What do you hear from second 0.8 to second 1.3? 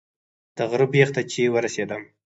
بیخ ته